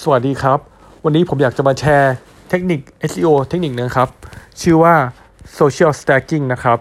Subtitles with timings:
[0.00, 0.58] สวัสดีครับ
[1.04, 2.14] วันนี้ผมอยากจะมาแชร์
[2.48, 4.08] เทคนิค SEO เทคนิคนึงครับ
[4.60, 4.94] ชื่อว่า
[5.58, 6.78] Social Stacking นะครับ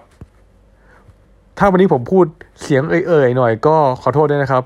[1.58, 2.26] ถ้าวันนี้ผมพูด
[2.62, 4.64] เสียงเอ่ยๆหน่อยก็ขอโทษด้วยนะครับ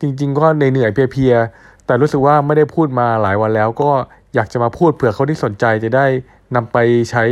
[0.00, 3.90] จริง ๆ ก็เหนื่อยๆเพลียๆ แต่รู้สึกว่าไม่ได้พูดมาหลายวันแล้วก็
[4.34, 6.06] อยากจะมาพูดเผื่อเขาที่สนใจจะได้
[6.54, 6.76] นำไป
[7.10, 7.24] ใช้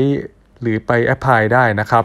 [0.61, 2.04] หรือไปแอพพลายได้นะครับ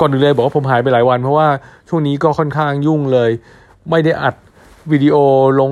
[0.00, 1.48] ก่อนอื่นเลยบอกว่าผมหายไปหลายวัน เพราะว่า
[1.88, 3.30] ช่วงนี้ก็ค่อนข้างยุ่งเลย
[3.90, 4.34] ไม่ได้อัด
[4.92, 5.16] วิดีโอ
[5.60, 5.70] ลง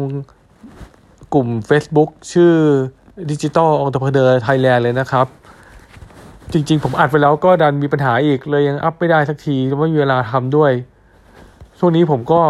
[1.34, 2.54] กลุ่ม Facebook ชื่อ
[3.30, 5.26] Digital Entrepreneur Thailand เลยนะครับ
[6.52, 10.72] จริงๆ ผมอัดไปแล้วก็ดันมีปัญหาอีกเลยยังอัพไม่ได้สักทีไม่มีเวลาทำด้วย
[11.78, 12.42] ช่วงนี้ผมก็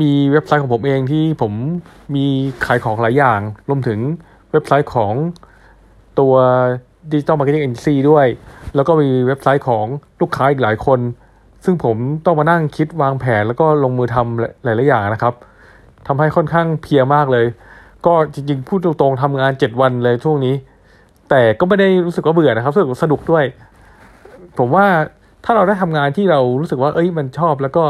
[0.00, 1.52] มีเว็บไซต์ของผมเองที่ผม
[2.14, 2.24] มี
[2.66, 3.98] ขายของหลายอย่าง รวมถึง
[4.52, 5.12] เว็บไซต์ของ
[6.18, 6.34] ตัว
[7.10, 8.26] Digital Marketing Agency ด้วย
[8.74, 9.84] แล้วก็มีเว็บไซต์ของ
[10.20, 11.00] ลูกค้าอีกหลายคน
[11.64, 15.34] ซึ่งผมต้องมานั่งคิดวางแผนแล้วก็ลงมือทำหลายๆอย่างนะครับ
[16.06, 17.46] ทำให้ค่อนข้างเพียมากเลย
[18.06, 20.54] ก็จริงๆพูดตรงๆทำงานเจ็ดวันเลยช่วงนี้
[21.30, 23.44] แต่ก็ไม่ได้รู้สึกว่าเบื่อนะครับรู้สึกสนุกด้วย
[24.58, 24.86] ผมว่า
[25.44, 27.84] ถ้าเราได้ทำงานที่เรารู้สึกว่า เอ้ยมันชอบแล้วก็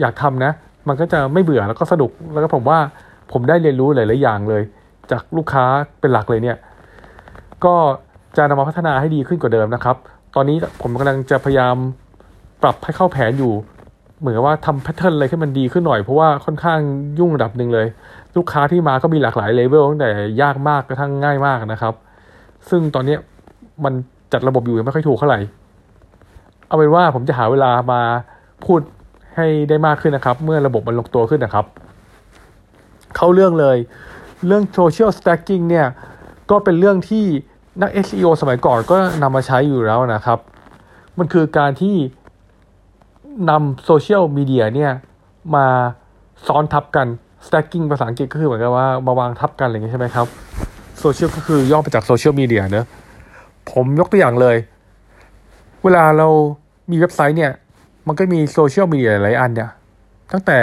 [0.00, 0.52] อยากทำนะ
[0.88, 2.78] มันก็จะไม่เบื่อแล้วก็สนุกแล้วก็ผมว่า
[3.32, 4.62] ผมได้เรียนรู้หลายๆอย่างเลย
[5.10, 5.64] จากลูกค้า
[6.00, 6.56] เป็นหลักเลยเนี่ย
[7.64, 7.74] ก็
[8.36, 9.96] จะนำมาพัฒนาให้ดีขึ้นกว่าเดิมนะครับ
[10.34, 11.76] ตอนนี้ผมกำลังจะพยายาม
[12.62, 13.52] ปรับให้เข้าแผนอยู่
[14.20, 16.80] เหมือนว่าทำ pattern อะไรที่มันดีขึ้นหน่อยเพราะว่าค่อนข้าง
[17.18, 17.86] ยุ่งระดับหนึ่งเลย
[18.36, 20.10] ลูกค้าที่มาก็มีหลากหลายเลเวลตั้งแต่
[20.42, 21.94] ยากมากกระทั่งง่ายมากนะครับ
[22.68, 23.16] ซึ่งตอนนี้
[23.84, 23.92] มัน
[24.32, 25.40] จัดระบบอยู่ไม่ค่อยถูกเท่าไหร่
[26.66, 28.00] เอาเป็นว่าผมจะหาเวลามา
[28.64, 28.80] พูด
[29.36, 31.66] ให้ได้มากขึ้นนะครับ เมื่อระบบมันลงตัวขึ้นนะครับ
[33.16, 33.76] เข้าเรื่องเลย
[34.46, 35.86] เรื่อง social stacking เนี่ย
[36.50, 37.24] ก็เป็นเรื่องที่
[37.82, 40.38] นัก SEO สมัยก่อนก็นำมาใช้อยู่แล้วนะครับ
[41.18, 41.94] มันคือการที่
[43.50, 44.92] นำโซเชียลมีเดียเนี่ย
[45.54, 45.66] มา
[46.46, 47.06] ซ้อนทับกัน
[47.46, 50.26] stacking ภาษาอังกฤษก็คือเหมือนกับว่ามาวางทับกันอะไรอย่างนี้ใช่ไหมครับ
[51.00, 52.86] โซเชียลก็คือย่อมาจากโซเชียลมีเดียเนอะ
[53.72, 54.56] ผมยกตัวอย่างเลย
[55.84, 56.28] เวลาเรา
[56.90, 57.52] มีเว็บไซต์เนี่ย
[58.06, 59.70] มันก็มีโซเชียลมีเดียหลายอันเนี่ย
[60.32, 60.58] ตั้งแต่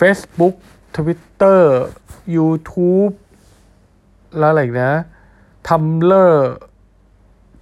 [0.00, 0.54] Facebook
[0.96, 1.60] Twitter
[2.36, 3.12] YouTube
[4.38, 4.92] แล้วอะไรนะ
[5.68, 6.34] Tumblr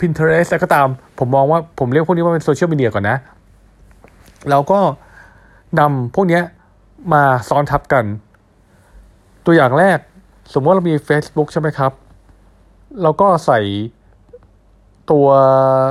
[0.01, 0.89] Pinterest อะไรก็ตาม
[1.19, 3.17] ผมมองว่าผมเรียกพวกนี้ว่าเป็นโซเชียลมีเดียก่อนนะ
[4.51, 4.81] เราก็
[5.81, 6.41] นำพวกนี้
[7.13, 8.05] มาซ้อนทับกัน
[9.45, 9.99] ตัวอย่างแรก
[10.53, 11.93] สมมติเรามี Facebook ใช่ไหมครับ
[13.03, 13.61] เราก็ใส่
[15.11, 15.27] ตัว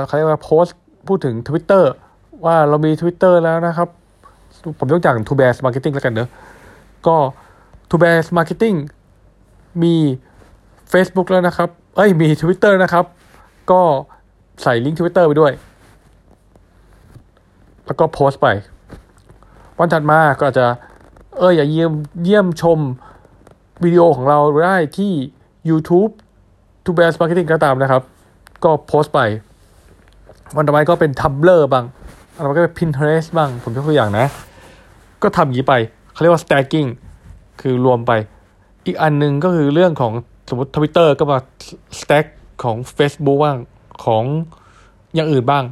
[0.06, 0.76] เขาเรียกว่าโพสต์
[1.08, 1.84] พูดถึง Twitter
[2.44, 3.88] ว่าเรามี Twitter แล้วนะครับ
[4.78, 6.28] ผมยกอย่าง To Bear Marketing แล้วกันเนอะ
[7.06, 7.16] ก็
[7.90, 8.76] To Bear Marketing
[9.82, 9.94] มี
[10.92, 13.04] Facebook แล้วนะครับ เอ้ยมี Twitter นะครับ
[13.70, 13.82] ก็
[14.62, 15.52] ใส่ลิงก์ Twitter ไปด้วย
[17.86, 18.48] แล้วก็โพสต์ไป
[19.78, 20.66] วันถัดมาก็อาจจะ
[21.38, 21.92] เอออย่าเยี่ยม
[22.24, 22.78] เยี่ยมชม
[23.84, 25.12] วิดีโอของเราได้ที่
[25.68, 26.10] YouTube
[26.84, 28.02] To b a s Marketing ก็ตามนะครับ
[28.64, 29.20] ก็โพสต์ไป
[30.56, 31.84] วันต่อไปก็เป็น Tumblr บ้าง
[32.36, 34.26] อันต่อไปก็เป็น Pinterest บ้าง ผมยกตัวอย่างนะ
[35.22, 35.74] ก็ทำอย่างนี้ไป
[36.12, 36.88] เขาเรียกว่า stacking
[37.60, 38.12] คือรวมไป
[38.86, 40.12] อีกอันนึงก็คือเรื่องของ
[40.48, 41.38] สมมติ Twitter ก็มา
[42.00, 42.26] stack
[42.62, 43.58] ของ Facebook บ้าง
[44.04, 44.24] ของ
[45.14, 45.64] อย่างอื่นบ้าง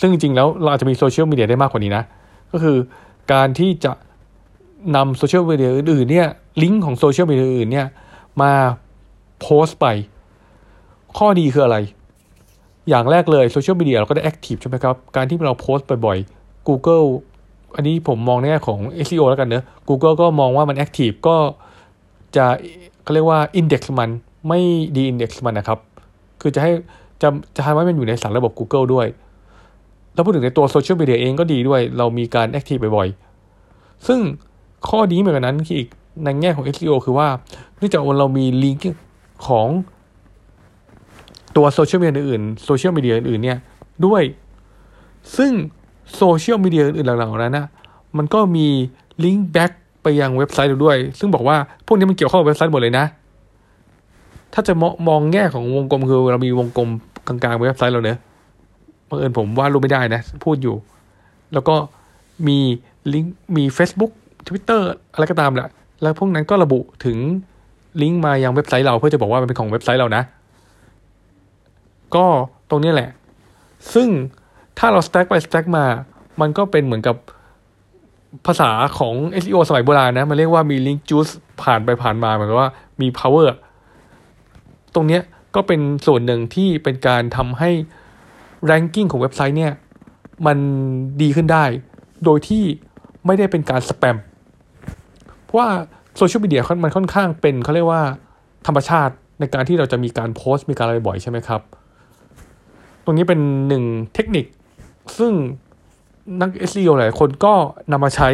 [0.00, 2.04] ซึ่งจริงแล้วเราอาจจะมีโซเชียลมีเดียได้มากกว่านี้นะ
[2.52, 2.76] ก็คือ
[3.32, 3.92] การที่จะ
[4.96, 6.28] นำโซเชียลมีเดียอื่นๆเนี่ย
[6.62, 7.86] ลิงก์ของโซเชียลมีเดียอื่นเนี่ย
[8.42, 8.52] มา
[9.40, 9.86] โพสต์ไป
[11.18, 11.78] ข้อดีคืออะไร
[12.88, 17.06] อย่างแรกเลยโซเชียลมีเดียเราก็ได้ active ใช่ไหมครับ การที่เราโพสต์บ่อยๆ Google
[17.76, 21.36] อันนี้ผมมองในแง่ของ SEO แล้วกันเนอะ Google ก็มองว่ามัน active ก็
[22.36, 22.46] จะ
[23.02, 24.10] เขาเรียกว่า index มัน
[24.48, 24.60] ไม่
[24.96, 25.78] deindex มันนะครับ
[26.40, 26.72] คือจะให้
[27.22, 29.06] จะจะทำให้มันอยู่ในสารระบบ Google ด้วย
[30.16, 34.20] แล้วพูดถึงในตัวโซเชียลมีเดียเองก็ดีด้วย เรามีการ active บ่อยๆ ซึ่ง
[34.88, 35.88] ข้อดีเหมือนกันนั้นคืออีก
[36.24, 37.28] ในแง่ของ SEO คือว่า
[37.76, 38.98] เนื่องจากเรามีลิงก์
[39.46, 39.68] ของ
[41.56, 43.58] ตัวโซเชียลมีเดียอื่นโซเชียลมีเดียอื่นเนี่ย
[44.06, 44.22] ด้วย
[45.36, 45.52] ซึ่ง
[46.16, 47.66] โซเชียลมีเดียอื่นเหล่านั้นนะ
[48.16, 48.66] มันก็มี
[49.24, 49.72] link back
[50.02, 51.56] ไปยังเว็บไซต์เราด้วย ซึ่งบอกว่า
[51.86, 53.04] พวกนี้มันเกี่ยวข้องกับเว็บไซต์หมดเลยนะ
[54.54, 54.72] ถ้าจะ
[55.08, 56.88] มองแง่ของวงกลมคือเรามีวงกลม
[57.26, 58.18] กลางๆเว็บไซต์เราเนะ
[59.08, 60.76] บังเอิญผมวาดรูปไม่ได้นะ พูดอยู่
[61.52, 61.74] แล้วก็
[62.48, 62.58] มี
[63.12, 64.12] ลิงก์มี Facebook
[64.48, 64.82] Twitter
[65.12, 65.68] อะไรก็ตามแหละ
[66.02, 67.18] แล้วพวกนั้นก็ระบุถึง
[68.02, 70.22] ลิงก์มายังเว็บไซต์เราเพื่อจะบอกว่ามันเป็นของเว็บไซต์เรานะ
[72.14, 72.26] ก็
[72.70, 73.10] ตรงนี้แหละ
[73.94, 74.08] ซึ่ง
[74.78, 75.84] ถ้าเรา stack ไป stack มา
[76.40, 77.16] มันก็เป็นเหมือนกับ
[78.46, 81.32] ภาษาของ SEO สมัยโบราณนะ มันเรียกว่ามี link juice
[81.62, 82.70] ผ่านไปผ่านมาเหมือนว่า
[83.00, 83.48] มี power
[84.94, 85.20] ตรงนี้
[85.54, 87.70] ก็เป็นส่วนหนึ่งที่เป็นการทำให้
[88.70, 89.72] ranking ของเว็บไซต์เนี่ย
[90.46, 90.58] มัน
[91.22, 91.64] ดีขึ้นได้
[92.24, 92.64] โดยที่
[93.26, 94.16] ไม่ได้เป็นการสแปม
[95.44, 95.68] เพราะว่า
[96.16, 98.02] โซเชียลมีเดียมันค่อนข้างเป็นเขาเรียกว่า
[98.66, 101.60] ธรรมชาติในการที่เราจะมีการโพสต์มีการอะไรบ่อยใช่ไหมครับ
[103.04, 103.84] ตรงนี้เป็นหนึ่ง
[104.14, 104.44] เทคนิค
[105.18, 105.32] ซึ่ง
[106.40, 107.54] นัก SEO หลายคนก็
[107.92, 108.28] นำมาใช้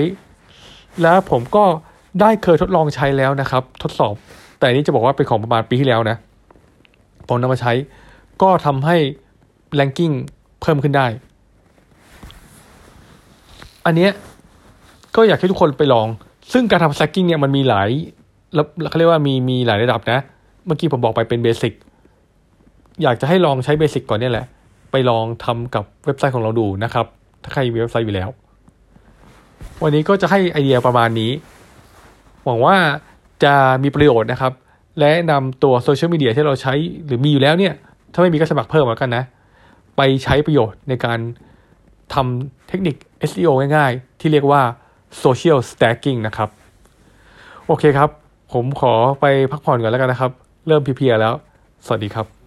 [1.02, 1.64] แล้วผมก็
[2.20, 4.14] ได้เคยทดลองใช้แล้วนะครับ ทดสอบ
[4.58, 6.16] แต่นี้จะบอกว่าเป็นของประมาณปีที่แล้วนะ
[7.28, 7.72] ผมนำมาใช้
[8.42, 8.96] ก็ทำให้
[9.78, 10.14] ranking
[10.60, 11.06] เพิ่มขึ้นได้
[13.86, 14.10] อันเนี้ย
[15.16, 16.08] ก็อยากให้ทุกคนไปลอง
[16.52, 17.88] ซึ่งการทำ stacking เนี่ยมันมีหลาย
[18.88, 20.18] เขาเรียกว่ามีมีหลายระดับนะ
[20.66, 21.72] เมื่อกี้ผมบอกไปเป็นเบสิก
[23.02, 24.46] อยากจะให้ลองใช้เบสิกก่อนเนี่ยแหละ
[24.90, 27.06] ไปลองทำกับเว็บไซต์ของเราดูนะครับ
[27.42, 28.28] ถ้าใครมีเว็บไซต์อยู่แล้ว
[29.82, 31.30] วันนี้ก็จะให้ไอเดียประมาณนี้
[32.44, 32.76] หวังว่า
[33.44, 34.52] จะมีประโยชน์นะครับ
[34.98, 36.74] และนำตัวโซเชียลมีเดียที่เราใช้
[37.06, 37.74] หรือมีอยู่แล้วเนี่ย
[38.12, 39.24] ถ้าไม่มีก็สมัครเพิ่มแล้วกันนะ
[39.96, 41.18] ไปใช้ประโยชน์ในการ
[42.14, 42.96] ทำเทคนิค
[43.30, 44.62] SEO ง่ายๆ ที่เรียกว่า
[45.24, 46.48] Social Stacking นะครับ
[47.66, 48.10] โอเคครับ
[48.52, 50.30] ผมขอไปพักผ่อนก่อนแล้วกันนะครับ
[50.66, 51.34] เริ่มเพียๆแล้ว
[51.86, 52.41] สวัสดีครับ